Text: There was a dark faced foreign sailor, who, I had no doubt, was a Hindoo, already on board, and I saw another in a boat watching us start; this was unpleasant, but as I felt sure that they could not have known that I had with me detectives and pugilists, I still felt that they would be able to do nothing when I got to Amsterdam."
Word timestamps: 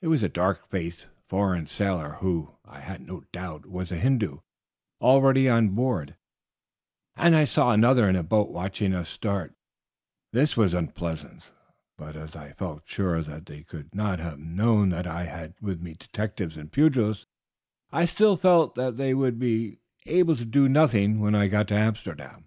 There 0.00 0.10
was 0.10 0.24
a 0.24 0.28
dark 0.28 0.66
faced 0.68 1.06
foreign 1.28 1.68
sailor, 1.68 2.14
who, 2.18 2.56
I 2.64 2.80
had 2.80 3.00
no 3.00 3.20
doubt, 3.30 3.64
was 3.64 3.92
a 3.92 3.96
Hindoo, 3.96 4.40
already 5.00 5.48
on 5.48 5.68
board, 5.68 6.16
and 7.14 7.36
I 7.36 7.44
saw 7.44 7.70
another 7.70 8.08
in 8.08 8.16
a 8.16 8.24
boat 8.24 8.50
watching 8.50 8.92
us 8.92 9.08
start; 9.08 9.54
this 10.32 10.56
was 10.56 10.74
unpleasant, 10.74 11.52
but 11.96 12.16
as 12.16 12.34
I 12.34 12.54
felt 12.54 12.88
sure 12.88 13.22
that 13.22 13.46
they 13.46 13.62
could 13.62 13.94
not 13.94 14.18
have 14.18 14.40
known 14.40 14.88
that 14.88 15.06
I 15.06 15.26
had 15.26 15.54
with 15.60 15.80
me 15.80 15.92
detectives 15.94 16.56
and 16.56 16.72
pugilists, 16.72 17.28
I 17.92 18.04
still 18.04 18.36
felt 18.36 18.74
that 18.74 18.96
they 18.96 19.14
would 19.14 19.38
be 19.38 19.78
able 20.06 20.34
to 20.34 20.44
do 20.44 20.68
nothing 20.68 21.20
when 21.20 21.36
I 21.36 21.46
got 21.46 21.68
to 21.68 21.76
Amsterdam." 21.76 22.46